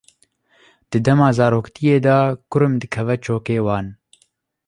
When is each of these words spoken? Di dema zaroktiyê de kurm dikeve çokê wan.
Di 0.89 0.97
dema 1.05 1.27
zaroktiyê 1.37 1.97
de 2.05 2.17
kurm 2.51 2.73
dikeve 2.81 3.15
çokê 3.25 3.57
wan. 3.65 3.87